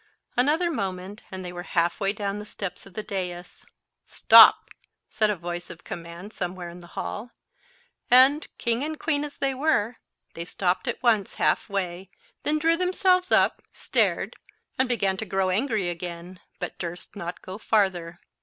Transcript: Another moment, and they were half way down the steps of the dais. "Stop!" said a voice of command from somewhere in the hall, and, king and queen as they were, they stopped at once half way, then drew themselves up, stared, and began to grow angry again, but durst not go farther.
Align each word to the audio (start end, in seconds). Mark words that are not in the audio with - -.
Another 0.35 0.71
moment, 0.71 1.21
and 1.29 1.45
they 1.45 1.53
were 1.53 1.61
half 1.77 1.99
way 1.99 2.11
down 2.11 2.39
the 2.39 2.43
steps 2.45 2.87
of 2.87 2.95
the 2.95 3.03
dais. 3.03 3.67
"Stop!" 4.03 4.71
said 5.11 5.29
a 5.29 5.35
voice 5.35 5.69
of 5.69 5.83
command 5.83 6.33
from 6.33 6.37
somewhere 6.37 6.69
in 6.69 6.79
the 6.79 6.87
hall, 6.97 7.29
and, 8.09 8.47
king 8.57 8.83
and 8.83 8.99
queen 8.99 9.23
as 9.23 9.37
they 9.37 9.53
were, 9.53 9.97
they 10.33 10.43
stopped 10.43 10.87
at 10.87 11.03
once 11.03 11.35
half 11.35 11.69
way, 11.69 12.09
then 12.41 12.57
drew 12.57 12.75
themselves 12.77 13.31
up, 13.31 13.61
stared, 13.73 14.35
and 14.75 14.89
began 14.89 15.17
to 15.17 15.23
grow 15.27 15.51
angry 15.51 15.87
again, 15.87 16.39
but 16.57 16.79
durst 16.79 17.15
not 17.15 17.39
go 17.43 17.59
farther. 17.59 18.17